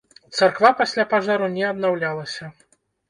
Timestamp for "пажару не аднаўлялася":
1.13-2.51